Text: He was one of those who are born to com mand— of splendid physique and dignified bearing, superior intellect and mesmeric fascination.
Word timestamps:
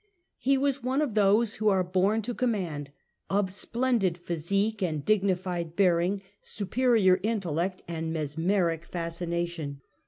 He 0.39 0.57
was 0.57 0.81
one 0.81 0.99
of 0.99 1.13
those 1.13 1.57
who 1.57 1.69
are 1.69 1.83
born 1.83 2.23
to 2.23 2.33
com 2.33 2.53
mand— 2.53 2.89
of 3.39 3.53
splendid 3.53 4.17
physique 4.17 4.81
and 4.81 5.05
dignified 5.05 5.75
bearing, 5.75 6.23
superior 6.41 7.19
intellect 7.21 7.83
and 7.87 8.11
mesmeric 8.11 8.83
fascination. 8.85 9.81